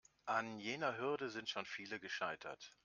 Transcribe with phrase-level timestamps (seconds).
[0.25, 2.75] An jener Hürde sind schon viele gescheitert.